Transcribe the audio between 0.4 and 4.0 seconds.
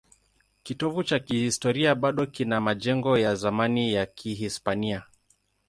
Kitovu cha kihistoria bado kina majengo ya zamani